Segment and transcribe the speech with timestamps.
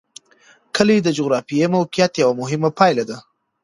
[0.75, 3.17] کلي د جغرافیایي موقیعت یوه مهمه پایله ده.